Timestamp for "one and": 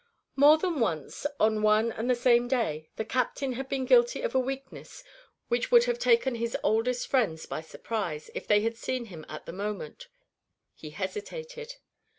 1.61-2.09